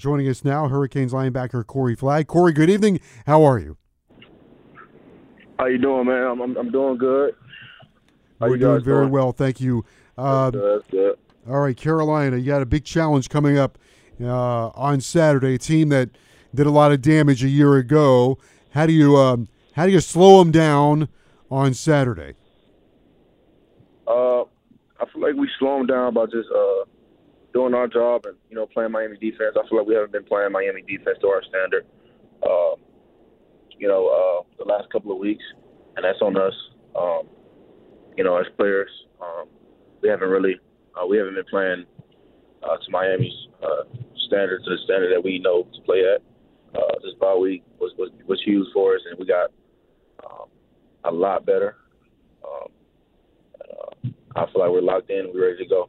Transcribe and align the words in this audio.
Joining 0.00 0.28
us 0.28 0.44
now, 0.44 0.66
Hurricanes 0.66 1.12
linebacker 1.12 1.64
Corey 1.64 1.94
Flagg. 1.94 2.26
Corey, 2.26 2.52
good 2.52 2.68
evening. 2.68 2.98
How 3.26 3.44
are 3.44 3.60
you? 3.60 3.76
How 5.56 5.66
you 5.66 5.78
doing, 5.78 6.06
man? 6.08 6.24
I'm 6.26 6.40
I'm, 6.40 6.56
I'm 6.56 6.70
doing 6.72 6.98
good. 6.98 7.36
How 8.40 8.48
We're 8.48 8.56
you 8.56 8.60
doing 8.60 8.82
very 8.82 9.02
doing? 9.02 9.12
well, 9.12 9.30
thank 9.30 9.60
you. 9.60 9.84
Uh, 10.18 10.50
That's 10.50 10.56
good, 10.56 10.80
that's 10.80 10.90
good. 10.90 11.18
all 11.48 11.60
right, 11.60 11.76
Carolina, 11.76 12.36
you 12.38 12.46
got 12.46 12.60
a 12.60 12.66
big 12.66 12.84
challenge 12.84 13.28
coming 13.28 13.56
up 13.56 13.78
uh, 14.20 14.68
on 14.70 15.00
Saturday. 15.00 15.54
A 15.54 15.58
team 15.58 15.90
that 15.90 16.10
did 16.52 16.66
a 16.66 16.70
lot 16.72 16.90
of 16.90 17.00
damage 17.00 17.44
a 17.44 17.48
year 17.48 17.76
ago. 17.76 18.38
How 18.70 18.86
do 18.86 18.92
you 18.92 19.16
um, 19.16 19.46
how 19.74 19.86
do 19.86 19.92
you 19.92 20.00
slow 20.00 20.40
them 20.42 20.50
down 20.50 21.08
on 21.52 21.72
Saturday? 21.72 22.34
Uh, 24.08 24.40
I 24.42 25.06
feel 25.12 25.22
like 25.22 25.36
we 25.36 25.48
slow 25.60 25.78
them 25.78 25.86
down 25.86 26.14
by 26.14 26.24
just 26.26 26.48
uh 26.52 26.84
doing 27.54 27.72
our 27.72 27.86
job 27.86 28.26
and 28.26 28.36
you 28.50 28.56
know 28.56 28.66
playing 28.66 28.92
Miami 28.92 29.16
defense. 29.16 29.56
I 29.56 29.66
feel 29.68 29.78
like 29.78 29.86
we 29.86 29.94
haven't 29.94 30.12
been 30.12 30.24
playing 30.24 30.52
Miami 30.52 30.82
defense 30.82 31.16
to 31.22 31.28
our 31.28 31.42
standard. 31.48 31.86
Uh, 32.42 32.74
you 33.78 33.88
know, 33.88 34.08
uh, 34.08 34.62
the 34.62 34.70
last 34.70 34.90
couple 34.92 35.12
of 35.12 35.18
weeks, 35.18 35.44
and 35.96 36.04
that's 36.04 36.20
on 36.20 36.36
us. 36.36 36.54
Um, 36.98 37.28
you 38.16 38.24
know, 38.24 38.36
as 38.36 38.46
players, 38.56 38.90
um, 39.20 39.46
we 40.02 40.08
haven't 40.08 40.28
really 40.28 40.60
uh, 41.00 41.06
we 41.06 41.16
haven't 41.16 41.34
been 41.34 41.44
playing 41.48 41.84
uh, 42.62 42.76
to 42.76 42.90
Miami's 42.90 43.32
uh, 43.62 43.84
standard 44.26 44.62
to 44.64 44.70
the 44.70 44.78
standard 44.84 45.14
that 45.14 45.22
we 45.22 45.38
know 45.38 45.62
to 45.62 45.80
play 45.82 46.02
at. 46.02 46.22
Uh, 46.76 46.94
this 47.04 47.14
bye 47.20 47.34
week 47.34 47.62
was, 47.78 47.92
was 47.96 48.10
was 48.26 48.42
huge 48.44 48.66
for 48.74 48.96
us, 48.96 49.00
and 49.08 49.18
we 49.18 49.26
got 49.26 49.50
um, 50.24 50.48
a 51.04 51.10
lot 51.10 51.46
better. 51.46 51.76
Um, 52.44 52.68
uh, 53.60 54.08
I 54.36 54.52
feel 54.52 54.62
like 54.62 54.70
we're 54.70 54.82
locked 54.82 55.10
in. 55.10 55.30
We're 55.32 55.52
ready 55.52 55.64
to 55.64 55.68
go. 55.68 55.88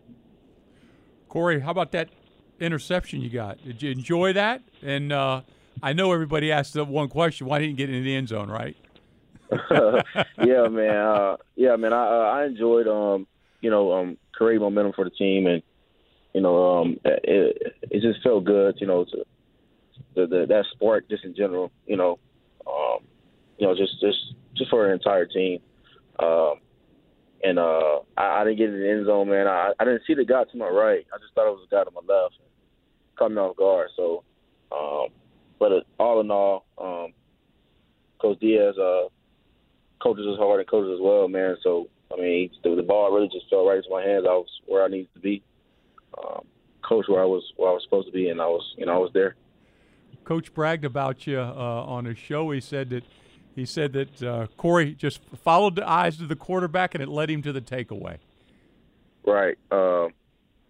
Corey, 1.35 1.59
how 1.59 1.71
about 1.71 1.91
that 1.91 2.07
interception 2.61 3.19
you 3.19 3.29
got? 3.29 3.61
Did 3.61 3.81
you 3.81 3.91
enjoy 3.91 4.31
that? 4.31 4.61
And 4.81 5.11
uh, 5.11 5.41
I 5.83 5.91
know 5.91 6.13
everybody 6.13 6.49
asked 6.49 6.75
the 6.75 6.85
one 6.85 7.09
question: 7.09 7.45
Why 7.45 7.59
didn't 7.59 7.71
you 7.71 7.75
get 7.75 7.89
into 7.89 8.05
the 8.05 8.15
end 8.15 8.29
zone? 8.29 8.49
Right? 8.49 8.77
yeah, 9.51 10.69
man. 10.69 10.95
Uh, 10.95 11.35
yeah, 11.57 11.75
man. 11.75 11.91
I 11.91 12.07
uh, 12.07 12.31
I 12.37 12.45
enjoyed 12.45 12.87
um 12.87 13.27
you 13.59 13.69
know 13.69 13.91
um 13.91 14.17
momentum 14.39 14.93
for 14.93 15.03
the 15.03 15.09
team 15.09 15.45
and 15.47 15.61
you 16.33 16.39
know 16.39 16.79
um 16.79 16.99
it 17.03 17.75
it 17.81 18.01
just 18.01 18.23
felt 18.23 18.45
good 18.45 18.75
you 18.79 18.87
know 18.87 19.03
to 19.03 19.25
the, 20.15 20.27
the 20.27 20.45
that 20.47 20.63
spark 20.71 21.09
just 21.09 21.25
in 21.25 21.35
general 21.35 21.69
you 21.85 21.97
know 21.97 22.17
um 22.65 22.99
you 23.57 23.67
know 23.67 23.75
just 23.75 23.99
just 23.99 24.35
just 24.53 24.69
for 24.69 24.85
an 24.85 24.93
entire 24.93 25.25
team 25.25 25.59
um 26.19 26.53
and 27.45 27.59
uh 27.59 27.99
I, 28.17 28.41
I 28.41 28.43
didn't 28.43 28.57
get 28.57 28.69
in 28.69 28.79
the 28.79 28.89
end 28.89 29.05
zone 29.05 29.29
man 29.29 29.47
I 29.47 29.73
I 29.79 29.83
didn't 29.85 30.03
see 30.07 30.15
the 30.15 30.25
guy 30.25 30.43
to 30.43 30.57
my 30.57 30.69
right 30.69 31.05
I 31.13 31.17
just 31.19 31.33
thought 31.33 31.47
it 31.47 31.51
was 31.51 31.67
the 31.69 31.75
guy 31.75 31.83
to 31.83 31.91
my 31.91 32.01
left 32.01 32.35
caught 33.17 33.31
me 33.31 33.37
off 33.37 33.55
guard 33.55 33.89
so 33.95 34.23
um 34.71 35.07
but 35.59 35.71
uh, 35.71 35.81
all 35.99 36.21
in 36.21 36.31
all 36.31 36.65
um 36.77 37.13
Coach 38.19 38.39
Diaz 38.39 38.77
uh 38.77 39.07
coaches 40.05 40.25
us 40.27 40.37
hard 40.37 40.59
and 40.59 40.69
coaches 40.69 40.91
as 40.93 41.01
well, 41.01 41.27
man. 41.27 41.57
So 41.63 41.89
I 42.13 42.21
mean, 42.21 42.51
the, 42.63 42.75
the 42.75 42.83
ball 42.83 43.11
really 43.11 43.27
just 43.27 43.49
fell 43.49 43.67
right 43.67 43.77
into 43.77 43.89
my 43.89 44.03
hands. 44.03 44.25
I 44.27 44.33
was 44.33 44.47
where 44.67 44.83
I 44.83 44.87
needed 44.87 45.09
to 45.15 45.19
be, 45.19 45.41
um, 46.17 46.45
coach 46.87 47.05
where 47.07 47.21
I 47.21 47.25
was 47.25 47.43
where 47.57 47.69
I 47.69 47.73
was 47.73 47.83
supposed 47.83 48.07
to 48.07 48.13
be, 48.13 48.29
and 48.29 48.39
I 48.39 48.45
was 48.45 48.63
you 48.77 48.85
know 48.85 48.93
I 48.93 48.97
was 48.97 49.11
there. 49.13 49.35
Coach 50.23 50.53
bragged 50.53 50.85
about 50.85 51.27
you 51.27 51.39
uh, 51.39 51.43
on 51.43 52.05
his 52.05 52.17
show. 52.17 52.51
He 52.51 52.61
said 52.61 52.89
that 52.91 53.03
he 53.55 53.65
said 53.65 53.93
that 53.93 54.23
uh, 54.23 54.47
Corey 54.57 54.93
just 54.93 55.21
followed 55.43 55.75
the 55.75 55.89
eyes 55.89 56.19
of 56.19 56.27
the 56.27 56.35
quarterback 56.35 56.93
and 56.93 57.01
it 57.01 57.07
led 57.07 57.29
him 57.29 57.41
to 57.43 57.53
the 57.53 57.61
takeaway. 57.61 58.17
Right. 59.25 59.57
Um, 59.71 60.09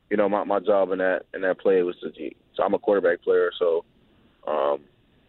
you 0.09 0.17
know, 0.17 0.29
my 0.29 0.43
my 0.43 0.59
job 0.59 0.91
in 0.91 0.99
that 0.99 1.23
in 1.33 1.41
that 1.41 1.59
play 1.59 1.81
was 1.83 1.95
to. 2.01 2.11
So 2.55 2.63
I'm 2.63 2.73
a 2.73 2.79
quarterback 2.79 3.21
player, 3.21 3.51
so 3.59 3.83
um, 4.47 4.79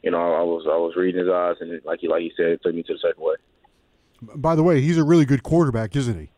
you 0.03 0.11
know 0.11 0.19
I 0.19 0.43
was 0.43 0.65
I 0.67 0.77
was 0.77 0.94
reading 0.94 1.21
his 1.21 1.28
eyes, 1.28 1.56
and 1.61 1.81
like 1.84 2.00
he 2.00 2.09
like 2.09 2.21
he 2.21 2.33
said, 2.37 2.47
it 2.47 2.62
took 2.62 2.75
me 2.75 2.83
to 2.84 2.93
the 2.93 2.99
second 2.99 3.25
way. 3.25 3.34
By 4.37 4.55
the 4.55 4.62
way, 4.62 4.81
he's 4.81 4.99
a 4.99 5.05
really 5.05 5.25
good 5.25 5.43
quarterback, 5.43 5.97
isn't 5.97 6.19
he? 6.19 6.31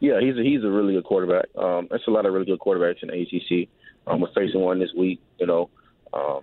Yeah, 0.00 0.20
he's 0.20 0.36
a, 0.36 0.42
he's 0.42 0.64
a 0.64 0.70
really 0.70 0.94
good 0.94 1.04
quarterback. 1.04 1.46
Um, 1.56 1.88
there's 1.90 2.04
a 2.06 2.10
lot 2.10 2.26
of 2.26 2.32
really 2.32 2.46
good 2.46 2.60
quarterbacks 2.60 3.02
in 3.02 3.08
the 3.08 3.20
ACC. 3.20 3.68
Um, 4.06 4.20
we're 4.20 4.32
facing 4.32 4.60
one 4.60 4.78
this 4.78 4.94
week, 4.96 5.20
you 5.38 5.46
know. 5.46 5.68
Um, 6.12 6.40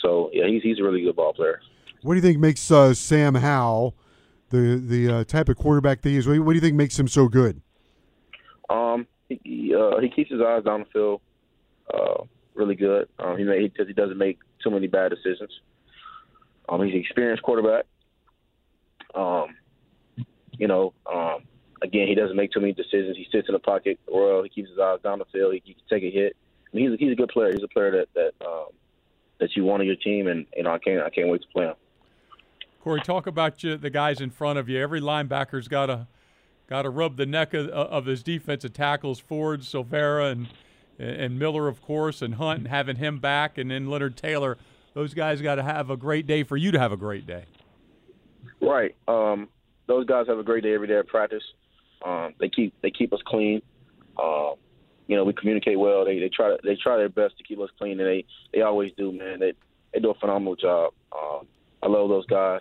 so 0.00 0.30
yeah, 0.32 0.46
he's 0.48 0.62
he's 0.62 0.80
a 0.80 0.82
really 0.82 1.02
good 1.02 1.16
ball 1.16 1.32
player. 1.32 1.60
What 2.02 2.14
do 2.14 2.16
you 2.16 2.22
think 2.22 2.38
makes 2.38 2.70
uh, 2.70 2.94
Sam 2.94 3.34
Howell 3.36 3.94
the 4.50 4.82
the 4.84 5.08
uh, 5.08 5.24
type 5.24 5.48
of 5.48 5.56
quarterback 5.56 6.02
that 6.02 6.08
he 6.10 6.16
is? 6.16 6.26
What 6.26 6.34
do 6.34 6.52
you- 6.54 6.60
think 6.60 6.76
makes 6.76 6.98
him 6.98 7.08
so 7.08 7.28
good? 7.28 7.62
Um, 8.68 9.06
he 9.28 9.74
uh, 9.74 9.98
he 10.00 10.08
keeps 10.08 10.30
his 10.30 10.40
eyes 10.40 10.64
down 10.64 10.80
the 10.80 10.86
field, 10.86 11.20
uh, 11.92 12.24
really 12.54 12.74
good. 12.74 13.08
Um, 13.18 13.36
he 13.38 13.44
because 13.44 13.86
he 13.86 13.92
doesn't 13.94 14.18
make 14.18 14.38
too 14.62 14.70
many 14.70 14.86
bad 14.86 15.10
decisions. 15.10 15.50
Um, 16.68 16.82
he's 16.84 16.94
an 16.94 17.00
experienced 17.00 17.42
quarterback. 17.42 17.84
Um, 19.14 19.56
you 20.58 20.68
know, 20.68 20.94
um, 21.12 21.42
again, 21.82 22.08
he 22.08 22.14
doesn't 22.14 22.36
make 22.36 22.52
too 22.52 22.60
many 22.60 22.72
decisions. 22.72 23.16
He 23.16 23.26
sits 23.30 23.48
in 23.48 23.52
the 23.52 23.58
pocket 23.58 23.98
well. 24.08 24.42
He 24.42 24.48
keeps 24.48 24.70
his 24.70 24.78
eyes 24.78 25.00
down 25.02 25.18
the 25.18 25.24
field. 25.26 25.54
He, 25.54 25.62
he 25.64 25.74
can 25.74 25.82
take 25.90 26.02
a 26.02 26.10
hit. 26.10 26.36
I 26.72 26.76
mean, 26.76 26.90
he's 26.90 26.98
a, 26.98 27.04
he's 27.04 27.12
a 27.12 27.16
good 27.16 27.28
player. 27.28 27.52
He's 27.52 27.62
a 27.64 27.68
player 27.68 27.90
that 27.90 28.08
that 28.14 28.46
um, 28.46 28.68
that 29.38 29.54
you 29.56 29.64
want 29.64 29.80
on 29.80 29.86
your 29.86 29.96
team, 29.96 30.28
and 30.28 30.46
you 30.56 30.62
know, 30.62 30.72
I 30.72 30.78
can't 30.78 31.02
I 31.02 31.10
can't 31.10 31.28
wait 31.28 31.42
to 31.42 31.48
play 31.48 31.66
him. 31.66 31.74
Corey, 32.82 33.00
talk 33.00 33.28
about 33.28 33.62
you, 33.62 33.76
the 33.76 33.90
guys 33.90 34.20
in 34.20 34.30
front 34.30 34.58
of 34.58 34.68
you. 34.68 34.80
Every 34.80 35.00
linebacker's 35.00 35.68
got 35.68 35.86
to 35.86 36.08
got 36.68 36.82
to 36.82 36.90
rub 36.90 37.16
the 37.16 37.26
neck 37.26 37.54
of, 37.54 37.68
of 37.68 38.06
his 38.06 38.24
defensive 38.24 38.72
tackles. 38.72 39.20
Ford, 39.20 39.60
Silvera, 39.60 40.32
and 40.32 40.48
and 40.98 41.38
Miller, 41.38 41.68
of 41.68 41.80
course, 41.80 42.22
and 42.22 42.34
Hunt, 42.34 42.58
and 42.58 42.68
having 42.68 42.96
him 42.96 43.20
back, 43.20 43.56
and 43.56 43.70
then 43.70 43.88
Leonard 43.88 44.16
Taylor. 44.16 44.58
Those 44.94 45.14
guys 45.14 45.40
got 45.40 45.54
to 45.54 45.62
have 45.62 45.90
a 45.90 45.96
great 45.96 46.26
day 46.26 46.42
for 46.42 46.56
you 46.56 46.72
to 46.72 46.78
have 46.78 46.90
a 46.90 46.96
great 46.96 47.24
day. 47.24 47.44
Right. 48.60 48.96
Um, 49.06 49.48
those 49.86 50.04
guys 50.06 50.26
have 50.26 50.38
a 50.38 50.42
great 50.42 50.64
day 50.64 50.74
every 50.74 50.88
day 50.88 50.98
at 50.98 51.06
practice. 51.06 51.44
Um, 52.04 52.34
they 52.40 52.48
keep 52.48 52.74
they 52.82 52.90
keep 52.90 53.12
us 53.12 53.20
clean. 53.24 53.62
Um, 54.20 54.54
you 55.06 55.16
know, 55.16 55.22
we 55.22 55.34
communicate 55.34 55.78
well. 55.78 56.04
They 56.04 56.18
they 56.18 56.28
try 56.28 56.48
to 56.48 56.58
they 56.64 56.74
try 56.74 56.96
their 56.96 57.08
best 57.08 57.38
to 57.38 57.44
keep 57.44 57.60
us 57.60 57.70
clean, 57.78 58.00
and 58.00 58.08
they 58.08 58.24
they 58.52 58.62
always 58.62 58.90
do, 58.96 59.12
man. 59.12 59.38
They 59.38 59.52
they 59.94 60.00
do 60.00 60.10
a 60.10 60.14
phenomenal 60.14 60.56
job. 60.56 60.92
Um, 61.12 61.46
I 61.80 61.86
love 61.86 62.08
those 62.08 62.26
guys. 62.26 62.60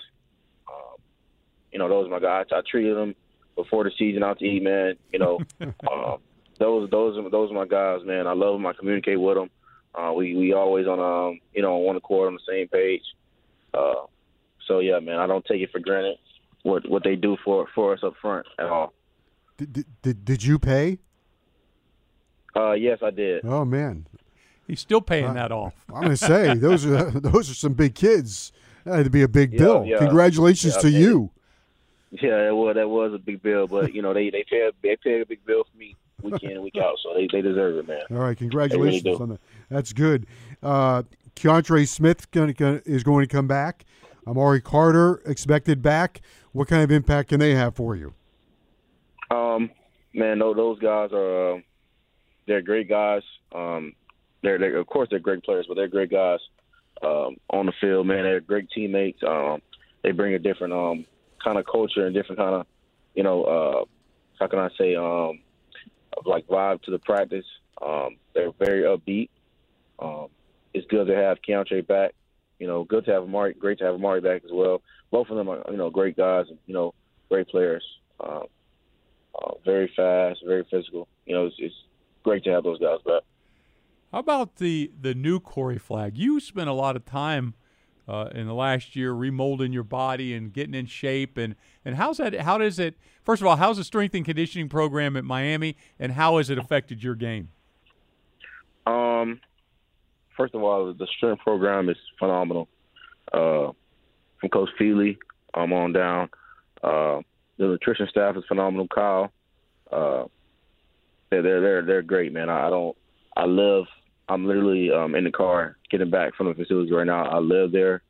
You 1.72 1.80
know, 1.80 1.90
those 1.90 2.08
are 2.08 2.12
my 2.12 2.20
guys. 2.20 2.46
I 2.52 2.62
treated 2.70 2.96
them 2.98 3.16
before 3.56 3.84
the 3.84 3.92
season 3.98 4.24
out 4.24 4.40
to 4.40 4.46
eat, 4.46 4.64
man. 4.64 4.96
You 5.14 5.20
know, 5.20 5.40
um, 5.62 6.18
those 6.60 6.90
those 6.90 7.18
are 7.18 7.30
those 7.30 7.52
are 7.52 7.54
my 7.54 7.66
guys, 7.66 8.00
man. 8.06 8.28
I 8.28 8.34
love 8.34 8.54
them. 8.56 8.66
I 8.66 8.74
communicate 8.74 9.20
with 9.20 9.36
them. 9.38 9.50
Uh, 9.94 10.14
we 10.14 10.36
we 10.36 10.54
always 10.54 10.88
on 10.88 11.00
um 11.00 11.40
you 11.54 11.62
know 11.62 11.76
on 11.76 11.84
one 11.84 11.96
accord 11.96 12.28
on 12.28 12.34
the 12.36 12.40
same 12.48 12.68
page. 12.68 13.04
Uh, 13.74 14.06
so 14.68 14.80
yeah, 14.80 15.00
man, 15.00 15.18
I 15.20 15.28
don't 15.28 15.46
take 15.46 15.62
it 15.62 15.72
for 15.72 15.80
granted 15.80 16.18
what 16.64 16.88
what 16.90 17.04
they 17.04 17.16
do 17.16 17.38
for 17.44 17.68
for 17.74 17.94
us 17.94 18.00
up 18.04 18.14
front 18.22 18.46
at 18.60 18.66
all. 18.68 18.94
Did, 19.58 19.74
did- 19.74 19.86
did, 20.02 20.26
did 20.26 20.44
you 20.44 20.58
pay? 20.60 21.00
Uh, 22.56 22.74
yes, 22.74 23.00
I 23.02 23.12
did. 23.12 23.46
Oh 23.46 23.64
man, 23.66 24.06
He's 24.68 24.80
still 24.82 25.02
paying 25.02 25.26
Uh, 25.26 25.34
that 25.34 25.52
off. 25.52 25.74
I'm 25.94 26.02
gonna 26.04 26.18
say 26.18 26.54
those 26.56 26.86
are 26.86 27.12
those 27.20 27.50
are 27.50 27.54
some 27.54 27.74
big 27.74 27.96
kids. 27.96 28.52
That 28.84 28.96
had 28.96 29.04
to 29.06 29.10
be 29.12 29.22
a 29.22 29.28
big 29.28 29.54
Yeah, 29.54 29.60
bill. 29.60 29.86
yeah. 29.86 29.98
Congratulations 30.00 30.76
Yeah, 30.76 30.82
to 30.82 30.92
man. 30.92 31.02
you. 31.02 31.32
Yeah, 32.22 32.44
that 32.44 32.56
was 32.56 32.76
that 32.76 32.90
was 32.90 33.14
a 33.14 33.18
big 33.18 33.42
bill, 33.42 33.68
but 33.68 33.94
you 33.94 34.02
know 34.02 34.14
they 34.14 34.30
they 34.30 34.44
pay 34.50 34.70
they 34.84 34.98
pay 35.02 35.22
a 35.22 35.26
big 35.26 35.46
bill 35.46 35.64
for 35.64 35.78
me 35.78 35.96
week 36.22 36.44
in 36.44 36.52
and 36.52 36.62
week 36.62 36.76
out, 36.78 36.98
so 37.02 37.14
they 37.14 37.26
they 37.32 37.42
deserve 37.42 37.78
it, 37.78 37.88
man. 37.88 38.02
All 38.12 38.18
right, 38.18 38.38
congratulations 38.38 39.04
do. 39.04 39.18
on 39.18 39.30
that. 39.30 39.40
That's 39.70 39.94
good. 39.94 40.28
Uh, 40.62 41.04
Keontre 41.36 41.88
Smith 41.88 42.30
gonna, 42.32 42.52
gonna, 42.52 42.82
is 42.86 43.04
going 43.04 43.26
to 43.26 43.34
come 43.34 43.48
back. 43.48 43.86
Amari 44.28 44.60
Carter 44.60 45.22
expected 45.26 45.82
back. 45.82 46.22
What 46.52 46.68
kind 46.68 46.84
of 46.84 46.92
impact 46.92 47.30
can 47.30 47.40
they 47.40 47.56
have 47.56 47.76
for 47.76 47.96
you? 47.96 48.14
Um, 49.32 49.72
man, 50.14 50.40
no, 50.40 50.54
those 50.54 50.80
guys 50.80 51.12
are 51.14 51.56
uh, 51.56 51.60
they're 52.46 52.62
great 52.62 52.90
guys. 52.90 53.24
Um, 53.54 53.94
they're, 54.44 54.58
they're 54.58 54.78
of 54.78 54.88
course 54.88 55.08
they're 55.10 55.20
great 55.20 55.44
players, 55.44 55.66
but 55.68 55.76
they're 55.76 55.88
great 55.88 56.12
guys 56.12 56.40
um, 57.04 57.38
on 57.50 57.68
the 57.68 57.74
field. 57.80 58.08
Man, 58.08 58.24
they're 58.24 58.42
great 58.42 58.70
teammates. 58.70 59.22
Um, 59.26 59.62
they 60.04 60.12
bring 60.12 60.34
a 60.34 60.40
different 60.40 60.74
um, 60.74 61.06
kind 61.44 61.58
of 61.58 61.66
culture 61.66 62.06
and 62.06 62.16
different 62.16 62.40
kind 62.40 62.56
of 62.56 62.66
you 63.16 63.24
know 63.24 63.44
uh, 63.44 63.86
how 64.40 64.48
can 64.48 64.60
I 64.60 64.70
say 64.78 64.96
um, 64.96 65.40
like 66.26 66.48
vibe 66.48 66.82
to 66.84 66.92
the 66.92 67.00
practice. 67.00 67.46
Um, 67.82 68.18
they're 68.34 68.52
very 68.60 68.84
upbeat. 68.84 69.30
Um, 70.00 70.28
it's 70.74 70.88
good 70.88 71.08
to 71.08 71.16
have 71.16 71.38
Keontre 71.42 71.88
back. 71.88 72.14
You 72.60 72.68
know, 72.68 72.84
good 72.84 73.06
to 73.06 73.12
have 73.12 73.24
Amari. 73.24 73.54
Great 73.54 73.80
to 73.80 73.86
have 73.86 73.96
Amari 73.96 74.22
back 74.22 74.44
as 74.46 74.52
well. 74.52 74.82
Both 75.10 75.30
of 75.30 75.38
them 75.38 75.50
are 75.50 75.64
you 75.70 75.78
know 75.78 75.90
great 75.90 76.16
guys. 76.16 76.46
You 76.66 76.74
know, 76.74 76.94
great 77.30 77.48
players. 77.48 77.84
Um, 78.20 78.46
uh, 79.34 79.54
very 79.66 79.92
fast, 79.96 80.42
very 80.46 80.66
physical. 80.70 81.08
You 81.26 81.36
know, 81.36 81.46
it's, 81.46 81.56
it's 81.58 81.76
great 82.24 82.44
to 82.44 82.52
have 82.52 82.64
those 82.64 82.80
guys 82.80 83.00
back. 83.06 83.24
How 84.12 84.20
about 84.20 84.58
the 84.58 84.92
the 85.00 85.14
new 85.14 85.40
Corey 85.40 85.78
Flagg? 85.78 86.18
You 86.18 86.40
spent 86.40 86.70
a 86.70 86.74
lot 86.74 86.96
of 86.96 87.06
time 87.06 87.56
uh, 88.12 88.28
in 88.36 88.46
the 88.46 88.54
last 88.54 88.94
year 88.94 89.14
remolding 89.14 89.72
your 89.72 89.84
body 89.84 90.34
and 90.34 90.52
getting 90.52 90.74
in 90.74 90.86
shape, 90.86 91.38
and 91.38 91.56
and 91.86 91.96
how's 91.96 92.18
that? 92.18 92.38
How 92.42 92.58
does 92.58 92.78
it? 92.78 92.96
First 93.24 93.42
of 93.42 93.48
all, 93.48 93.56
how's 93.56 93.78
the 93.78 93.86
strength 93.86 94.14
and 94.16 94.26
conditioning 94.26 94.68
program 94.68 95.16
at 95.16 95.24
Miami, 95.24 95.78
and 95.98 96.12
how 96.12 96.38
has 96.38 96.50
it 96.50 96.58
affected 96.58 97.02
your 97.02 97.16
game? 97.16 97.50
Um, 98.86 99.40
first 100.36 100.54
of 100.54 100.62
all, 100.62 100.92
the 100.94 101.08
strength 101.16 101.42
program 101.42 101.88
is 101.88 101.96
phenomenal. 102.20 102.68
Uh, 103.32 103.72
from 104.42 104.50
Coach 104.52 104.70
Feeley, 104.78 105.18
I'm 105.54 105.72
on 105.72 105.94
down. 105.94 106.30
Uh, 106.84 107.22
the 107.58 107.68
nutrition 107.68 108.08
staff 108.10 108.36
is 108.36 108.44
phenomenal. 108.50 108.88
Kyle, 108.94 109.32
uh, 109.90 110.26
they're 111.30 111.42
they're 111.42 111.86
they're 111.86 112.02
great, 112.02 112.34
man. 112.34 112.50
I, 112.50 112.68
I 112.68 112.70
don't. 112.70 112.98
I 113.38 113.46
live. 113.46 113.86
I'm 114.30 114.46
literally 114.46 114.92
um, 114.92 115.16
in 115.16 115.24
the 115.24 115.32
car 115.32 115.78
getting 115.90 116.10
back 116.10 116.36
from 116.36 116.48
the 116.48 116.54
facility 116.54 116.92
right 116.92 117.08
now. 117.08 117.26
I 117.26 117.40
live 117.40 117.72
there. 117.72 118.02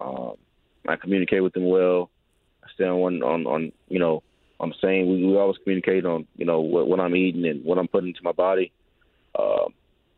Um, 0.00 0.34
I 0.86 0.96
communicate 0.96 1.42
with 1.42 1.52
them 1.52 1.68
well. 1.68 2.10
I 2.62 2.68
stay 2.74 2.84
on 2.84 2.98
one 2.98 3.22
on 3.22 3.46
on 3.46 3.72
you 3.88 3.98
know 3.98 4.22
I'm 4.60 4.72
saying 4.80 5.08
We, 5.08 5.26
we 5.26 5.36
always 5.36 5.58
communicate 5.62 6.04
on 6.04 6.26
you 6.36 6.46
know 6.46 6.60
what, 6.60 6.86
what 6.86 7.00
I'm 7.00 7.16
eating 7.16 7.46
and 7.46 7.64
what 7.64 7.78
I'm 7.78 7.88
putting 7.88 8.08
into 8.08 8.22
my 8.22 8.32
body. 8.32 8.72
Uh, 9.38 9.66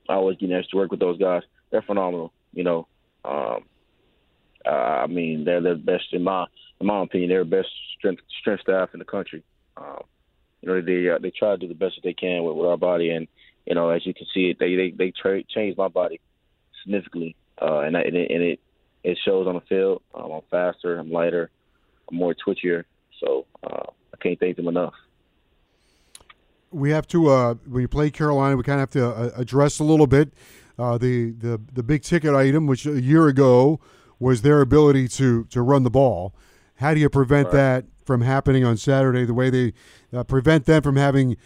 I 0.08 0.14
always 0.14 0.36
get 0.38 0.52
extra 0.52 0.78
work 0.78 0.90
with 0.90 1.00
those 1.00 1.18
guys. 1.18 1.42
They're 1.70 1.82
phenomenal. 1.82 2.32
You 2.52 2.64
know, 2.64 2.88
um, 3.24 3.64
uh, 4.64 4.70
I 4.70 5.06
mean 5.06 5.44
they're 5.44 5.60
the 5.60 5.74
best 5.74 6.12
in 6.12 6.22
my 6.22 6.46
in 6.80 6.86
my 6.86 7.02
opinion. 7.02 7.30
They're 7.30 7.44
the 7.44 7.50
best 7.50 7.68
strength 7.98 8.22
strength 8.40 8.62
staff 8.62 8.90
in 8.92 8.98
the 8.98 9.04
country. 9.04 9.42
Um, 9.76 10.02
you 10.60 10.68
know 10.68 10.80
they 10.80 11.08
uh, 11.08 11.18
they 11.18 11.30
try 11.30 11.50
to 11.50 11.56
do 11.56 11.68
the 11.68 11.74
best 11.74 11.96
that 11.96 12.02
they 12.04 12.14
can 12.14 12.44
with, 12.44 12.56
with 12.56 12.66
our 12.66 12.76
body, 12.76 13.10
and 13.10 13.26
you 13.66 13.74
know 13.74 13.90
as 13.90 14.06
you 14.06 14.14
can 14.14 14.26
see, 14.32 14.54
they 14.58 14.74
they 14.76 14.90
they 14.90 15.10
tra- 15.10 15.42
changed 15.44 15.78
my 15.78 15.88
body 15.88 16.20
significantly, 16.82 17.36
uh, 17.60 17.80
and, 17.80 17.96
I, 17.96 18.02
and 18.02 18.16
it 18.16 18.30
and 18.30 18.42
it 18.42 18.60
it 19.04 19.18
shows 19.24 19.46
on 19.46 19.54
the 19.54 19.60
field. 19.62 20.02
Um, 20.14 20.30
I'm 20.32 20.40
faster, 20.50 20.98
I'm 20.98 21.10
lighter, 21.10 21.50
I'm 22.10 22.16
more 22.16 22.34
twitchier. 22.34 22.84
So 23.20 23.46
uh, 23.62 23.84
I 24.12 24.16
can't 24.22 24.38
thank 24.38 24.56
them 24.56 24.68
enough. 24.68 24.94
We 26.70 26.90
have 26.90 27.06
to 27.08 27.28
uh, 27.28 27.54
when 27.66 27.82
you 27.82 27.88
play 27.88 28.10
Carolina, 28.10 28.56
we 28.56 28.62
kind 28.62 28.80
of 28.80 28.80
have 28.80 28.90
to 28.90 29.08
uh, 29.08 29.40
address 29.40 29.78
a 29.78 29.84
little 29.84 30.06
bit 30.06 30.32
uh, 30.78 30.98
the 30.98 31.30
the 31.30 31.60
the 31.72 31.82
big 31.82 32.02
ticket 32.02 32.34
item, 32.34 32.66
which 32.66 32.86
a 32.86 33.00
year 33.00 33.28
ago 33.28 33.80
was 34.18 34.42
their 34.42 34.60
ability 34.60 35.08
to 35.08 35.44
to 35.44 35.62
run 35.62 35.82
the 35.84 35.90
ball. 35.90 36.34
How 36.76 36.92
do 36.92 37.00
you 37.00 37.08
prevent 37.08 37.46
Right. 37.46 37.54
that 37.54 37.84
from 38.04 38.20
happening 38.20 38.64
on 38.64 38.76
Saturday? 38.76 39.24
The 39.24 39.34
way 39.34 39.48
they 39.50 39.72
uh, 40.12 40.24
prevent 40.24 40.66
them 40.66 40.82
from 40.82 40.96
having 40.96 41.36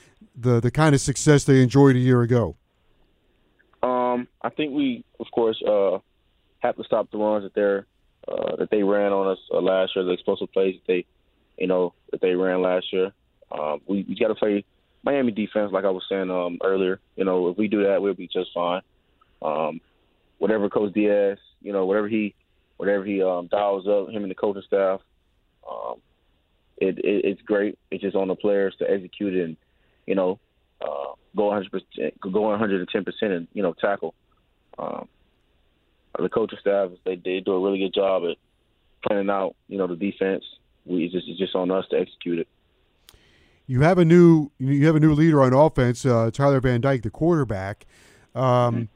the 0.43 0.61
the 0.61 0.71
kind 0.71 0.95
of 0.95 1.01
success 1.01 1.45
they 1.45 1.63
enjoyed 1.63 1.97
a 1.97 1.99
year 1.99 2.23
ago. 2.23 2.57
Um, 3.83 4.29
I 4.43 4.51
think 4.51 4.75
we, 4.75 5.05
of 5.19 5.27
course, 5.33 5.61
uh, 5.67 5.99
have 6.61 6.77
to 6.77 6.85
stop 6.85 7.11
the 7.11 7.19
runs 7.19 7.45
that 7.45 7.55
they're 7.55 7.87
uh, 8.29 8.57
that 8.57 8.71
they 8.71 8.83
ran 8.83 9.13
on 9.13 9.29
us 9.29 9.39
uh, 9.53 9.61
last 9.61 9.97
year, 9.97 10.05
the 10.05 10.13
explosive 10.13 10.53
plays 10.53 10.77
that 10.77 10.87
they, 10.87 11.07
you 11.59 11.67
know, 11.67 11.95
that 12.11 12.21
they 12.21 12.35
ran 12.35 12.63
last 12.63 12.93
year. 12.93 13.13
Um, 13.51 13.81
we 13.87 14.05
we 14.09 14.15
got 14.15 14.29
to 14.29 14.35
play 14.35 14.65
Miami 15.03 15.33
defense, 15.33 15.73
like 15.73 15.85
I 15.85 15.91
was 15.91 16.05
saying 16.09 16.31
um, 16.31 16.59
earlier. 16.63 17.01
You 17.17 17.25
know, 17.25 17.49
if 17.49 17.57
we 17.57 17.69
do 17.69 17.85
that, 17.85 18.03
we'll 18.03 18.15
be 18.15 18.29
just 18.29 18.51
fine. 18.55 18.83
Um, 19.43 19.81
whatever 20.39 20.69
Coach 20.69 20.93
Diaz, 20.93 21.39
you 21.63 21.73
know, 21.73 21.87
whatever 21.87 22.09
he, 22.09 22.35
whatever 22.77 23.05
he 23.05 23.23
um, 23.23 23.47
dials 23.47 23.89
up, 23.89 24.11
him 24.11 24.23
and 24.23 24.31
the 24.31 24.35
coaching 24.35 24.63
staff, 24.67 25.01
um, 25.71 25.97
it, 26.77 26.99
it 26.99 27.25
it's 27.25 27.43
great. 27.43 27.79
It's 27.91 28.03
just 28.03 28.17
on 28.17 28.29
the 28.29 28.35
players 28.35 28.75
to 28.79 28.91
execute 28.91 29.35
it 29.35 29.45
and, 29.45 29.57
you 30.11 30.17
know, 30.17 30.41
uh, 30.83 31.15
go 31.37 31.45
100 31.47 31.71
percent, 31.71 32.21
go 32.21 32.41
110 32.41 33.05
percent, 33.05 33.33
and 33.33 33.47
you 33.55 33.63
know, 33.63 33.73
tackle. 33.75 34.13
Um, 34.77 35.07
the 36.19 36.29
coaching 36.29 36.59
staff, 36.61 36.91
they 37.05 37.15
they 37.17 37.41
do 37.41 37.53
a 37.53 37.61
really 37.61 37.79
good 37.79 37.95
job 37.95 38.25
at 38.29 38.37
planning 39.07 39.31
out, 39.31 39.55
you 39.69 39.79
know, 39.79 39.87
the 39.87 39.97
defense. 39.97 40.45
We 40.85 41.05
it's 41.05 41.15
just 41.15 41.29
it's 41.29 41.39
just 41.39 41.55
on 41.55 41.71
us 41.71 41.85
to 41.91 41.97
execute 41.99 42.41
it. 42.41 42.49
You 43.67 43.83
have 43.83 43.99
a 43.99 44.05
new 44.05 44.51
you 44.59 44.85
have 44.87 44.97
a 44.97 45.01
new 45.01 45.13
leader 45.13 45.41
on 45.43 45.53
offense, 45.53 46.05
uh, 46.05 46.31
Tyler 46.33 46.61
Van 46.61 46.81
Dyke, 46.81 47.03
the 47.03 47.11
quarterback. 47.11 47.87
Um, 48.35 48.89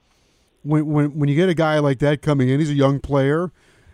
When 0.64 0.87
when 0.87 1.19
when 1.19 1.28
you 1.28 1.37
get 1.37 1.49
a 1.49 1.55
guy 1.55 1.78
like 1.78 2.00
that 2.00 2.22
coming 2.22 2.49
in, 2.49 2.58
he's 2.58 2.70
a 2.70 2.75
young 2.75 2.99
player. 2.99 3.52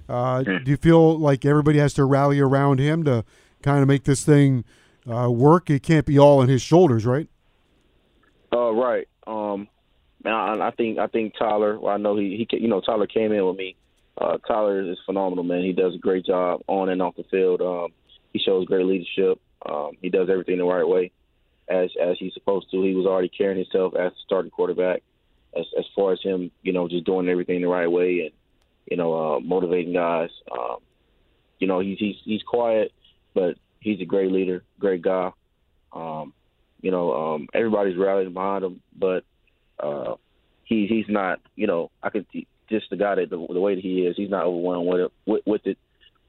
Uh, 0.08 0.40
Mhm. 0.42 0.64
Do 0.64 0.70
you 0.70 0.76
feel 0.76 1.18
like 1.18 1.44
everybody 1.44 1.78
has 1.78 1.92
to 1.94 2.04
rally 2.04 2.40
around 2.40 2.78
him 2.80 3.04
to 3.04 3.24
kind 3.62 3.82
of 3.82 3.88
make 3.88 4.04
this 4.04 4.24
thing 4.24 4.64
uh, 5.10 5.30
work? 5.30 5.70
It 5.70 5.82
can't 5.82 6.06
be 6.06 6.18
all 6.18 6.40
on 6.40 6.48
his 6.48 6.62
shoulders, 6.62 7.06
right? 7.06 7.28
Uh, 8.52 8.72
right. 8.72 9.08
Um, 9.26 9.68
I, 10.24 10.58
I 10.60 10.70
think 10.76 10.98
I 10.98 11.06
think 11.06 11.34
Tyler. 11.38 11.78
Well, 11.78 11.94
I 11.94 11.96
know 11.96 12.16
he 12.16 12.46
he 12.50 12.58
you 12.58 12.68
know 12.68 12.80
Tyler 12.80 13.06
came 13.06 13.32
in 13.32 13.46
with 13.46 13.56
me. 13.56 13.76
Uh, 14.18 14.38
Tyler 14.46 14.80
is 14.80 14.98
phenomenal, 15.06 15.44
man. 15.44 15.62
He 15.62 15.72
does 15.72 15.94
a 15.94 15.98
great 15.98 16.26
job 16.26 16.60
on 16.66 16.88
and 16.88 17.00
off 17.00 17.16
the 17.16 17.24
field. 17.24 17.62
Um, 17.62 17.92
he 18.32 18.38
shows 18.38 18.66
great 18.66 18.84
leadership. 18.84 19.40
Um, 19.64 19.92
he 20.02 20.10
does 20.10 20.28
everything 20.28 20.58
the 20.58 20.64
right 20.64 20.86
way, 20.86 21.12
as 21.68 21.90
as 22.00 22.16
he's 22.18 22.34
supposed 22.34 22.70
to. 22.70 22.82
He 22.82 22.94
was 22.94 23.06
already 23.06 23.28
carrying 23.28 23.58
himself 23.58 23.94
as 23.96 24.12
starting 24.24 24.50
quarterback. 24.50 25.02
As 25.56 25.64
as 25.78 25.84
far 25.96 26.12
as 26.12 26.20
him, 26.22 26.50
you 26.62 26.72
know, 26.72 26.88
just 26.88 27.06
doing 27.06 27.28
everything 27.28 27.60
the 27.60 27.68
right 27.68 27.90
way 27.90 28.20
and 28.20 28.30
you 28.90 28.96
know 28.96 29.36
uh, 29.36 29.40
motivating 29.40 29.94
guys. 29.94 30.30
Um, 30.52 30.78
you 31.58 31.66
know, 31.66 31.80
he's 31.80 31.98
he's 31.98 32.16
he's 32.24 32.42
quiet, 32.42 32.92
but 33.34 33.56
he's 33.80 34.00
a 34.00 34.04
great 34.04 34.30
leader, 34.30 34.62
great 34.78 35.02
guy. 35.02 35.32
Um, 35.92 36.32
you 36.80 36.90
know, 36.90 37.12
um, 37.12 37.48
everybody's 37.52 37.96
rallying 37.96 38.32
behind 38.32 38.64
him, 38.64 38.80
but 38.96 39.24
uh, 39.78 40.14
he 40.64 40.86
he's 40.86 41.06
not. 41.08 41.40
You 41.56 41.66
know, 41.66 41.90
I 42.02 42.10
could 42.10 42.26
just 42.68 42.90
the 42.90 42.96
guy 42.96 43.16
that 43.16 43.30
the, 43.30 43.46
the 43.52 43.60
way 43.60 43.74
that 43.74 43.82
he 43.82 44.06
is, 44.06 44.16
he's 44.16 44.30
not 44.30 44.44
overwhelmed 44.44 44.88
with 44.88 45.00
it. 45.00 45.12
With, 45.26 45.42
with 45.46 45.66
it, 45.66 45.78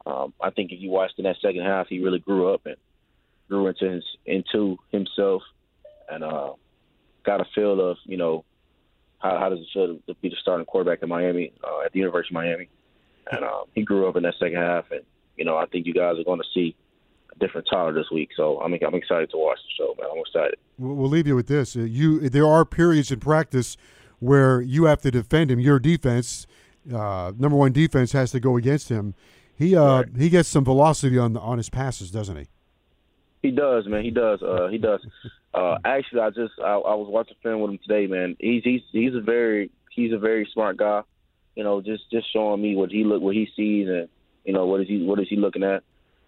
um, 0.06 0.34
I 0.42 0.50
think 0.50 0.72
if 0.72 0.82
you 0.82 0.90
watched 0.90 1.20
in 1.20 1.26
that 1.26 1.38
second 1.42 1.62
half, 1.62 1.88
he 1.88 2.00
really 2.00 2.20
grew 2.20 2.54
up 2.54 2.66
and 2.66 2.76
grew 3.48 3.68
into 3.68 3.90
his 3.90 4.04
into 4.26 4.78
himself, 4.92 5.44
and 6.10 6.24
uh, 6.24 6.54
got 7.24 7.42
a 7.42 7.46
feel 7.56 7.80
of 7.80 7.98
you 8.06 8.18
know 8.18 8.44
how 9.20 9.38
how 9.38 9.50
does 9.50 9.60
it 9.60 9.68
feel 9.74 10.00
to 10.08 10.16
be 10.22 10.30
the 10.30 10.36
starting 10.42 10.66
quarterback 10.66 11.04
in 11.04 11.10
Miami 11.10 11.54
uh, 11.64 11.86
at 11.86 11.94
the 11.94 12.00
University 12.00 12.34
of 12.34 12.42
Miami, 12.42 12.70
and 13.32 13.44
um, 13.44 13.66
he 13.74 13.84
grew 13.84 14.10
up 14.10 14.16
in 14.16 14.24
that 14.24 14.36
second 14.40 14.58
half, 14.58 14.92
and 14.92 15.02
you 15.38 15.46
know 15.46 15.58
I 15.58 15.66
think 15.68 15.86
you 15.86 15.94
guys 15.94 16.18
are 16.20 16.24
going 16.24 16.42
to 16.42 16.48
see 16.54 16.76
different 17.42 17.68
Tyler 17.70 17.92
this 17.92 18.10
week. 18.12 18.30
So 18.38 18.62
I'm 18.62 18.74
I'm 18.74 18.96
excited 18.96 19.30
to 19.32 19.38
watch 19.38 19.60
the 19.66 19.84
show, 19.84 19.96
man. 20.00 20.10
I'm 20.14 20.20
excited. 20.20 20.56
We'll 20.78 20.96
we'll 20.96 21.10
leave 21.10 21.28
you 21.28 21.36
with 21.36 21.48
this. 21.48 21.76
Uh, 21.76 21.82
You 21.82 22.30
there 22.30 22.48
are 22.48 22.64
periods 22.64 23.12
in 23.12 23.20
practice 23.20 23.76
where 24.20 24.62
you 24.62 24.86
have 24.86 25.02
to 25.02 25.12
defend 25.12 25.52
him. 25.52 25.60
Your 25.60 25.80
defense, 25.80 26.48
uh, 26.94 27.34
number 27.38 27.58
one 27.58 27.74
defense, 27.74 28.12
has 28.14 28.32
to 28.32 28.40
go 28.40 28.56
against 28.56 28.88
him. 28.90 29.14
He 29.56 29.76
uh, 29.76 29.84
Right. 30.04 30.06
he 30.18 30.30
gets 30.30 30.48
some 30.48 30.64
velocity 30.64 31.18
on 31.18 31.36
on 31.36 31.58
his 31.58 31.70
passes, 31.70 32.12
doesn't 32.12 32.38
he? 32.38 32.48
He 33.42 33.52
does, 33.52 33.88
man. 33.88 34.04
He 34.04 34.12
does. 34.12 34.42
Uh, 34.42 34.68
he 34.70 34.78
does. 34.78 35.06
Uh, 35.54 35.78
actually, 35.84 36.22
I 36.22 36.30
just 36.30 36.54
I, 36.64 36.76
I 36.76 36.96
was 36.96 37.08
watching 37.10 37.36
film 37.44 37.60
with 37.60 37.72
him 37.72 37.80
today, 37.86 38.08
man. 38.08 38.38
He's 38.40 38.64
he's 38.64 38.80
he's 38.94 39.14
a 39.14 39.20
very 39.20 39.70
he's 39.94 40.14
a 40.14 40.18
very 40.18 40.48
smart 40.54 40.78
guy. 40.78 41.02
You 41.58 41.66
know, 41.66 41.82
just 41.82 42.10
just 42.10 42.32
showing 42.32 42.62
me 42.62 42.74
what 42.78 42.90
he 42.90 43.04
look 43.04 43.22
what 43.22 43.36
he 43.36 43.50
sees 43.54 43.90
and 43.90 44.08
you 44.46 44.54
know 44.54 44.66
what 44.68 44.80
is 44.80 44.88
he 44.88 45.04
what 45.04 45.20
is 45.20 45.28
he 45.30 45.36
looking 45.36 45.64
at. 45.64 45.84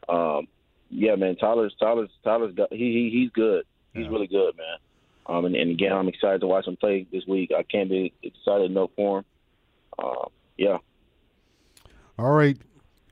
Um, 0.10 0.50
yeah, 0.94 1.16
man. 1.16 1.36
Tyler's 1.36 1.74
Tyler's 1.80 2.10
Tyler's 2.24 2.54
got, 2.56 2.72
he, 2.72 2.78
he 2.78 3.10
he's 3.22 3.30
good. 3.32 3.66
He's 3.94 4.04
Yeah. 4.06 4.10
really 4.12 4.28
good, 4.28 4.56
man. 4.58 4.78
Um, 5.26 5.46
and, 5.46 5.56
and 5.56 5.72
again, 5.72 5.94
I'm 5.94 6.08
excited 6.10 6.42
to 6.42 6.48
watch 6.48 6.68
him 6.68 6.76
play 6.76 7.06
this 7.12 7.24
week. 7.28 7.52
I 7.58 7.64
can't 7.64 7.90
be 7.90 8.12
excited 8.24 8.70
enough 8.72 8.90
for 8.96 9.20
him. 9.20 9.26
Uh, 9.98 10.26
yeah. 10.58 10.78
All 12.20 12.32
right, 12.34 12.58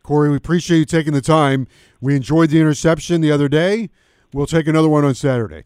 Corey, 0.03 0.29
we 0.29 0.35
appreciate 0.37 0.79
you 0.79 0.85
taking 0.85 1.13
the 1.13 1.21
time. 1.21 1.67
We 2.01 2.15
enjoyed 2.15 2.49
the 2.49 2.59
interception 2.59 3.21
the 3.21 3.31
other 3.31 3.47
day. 3.47 3.89
We'll 4.33 4.45
take 4.47 4.67
another 4.67 4.89
one 4.89 5.03
on 5.05 5.15
Saturday. 5.15 5.63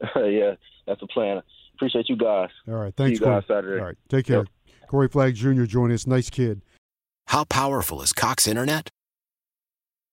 yeah, 0.16 0.54
that's 0.86 1.00
the 1.00 1.06
plan. 1.08 1.42
Appreciate 1.74 2.08
you 2.08 2.16
guys. 2.16 2.48
All 2.68 2.74
right, 2.74 2.94
thanks, 2.96 3.18
See 3.18 3.24
you 3.24 3.30
guys 3.30 3.44
Corey. 3.46 3.58
Saturday. 3.58 3.80
All 3.80 3.86
right, 3.88 3.96
take 4.08 4.26
care. 4.26 4.38
Yep. 4.38 4.46
Corey 4.88 5.08
Flagg 5.08 5.34
Jr. 5.34 5.64
joining 5.64 5.94
us. 5.94 6.06
Nice 6.06 6.30
kid. 6.30 6.62
How 7.28 7.44
powerful 7.44 8.00
is 8.02 8.12
Cox 8.12 8.46
Internet? 8.46 8.88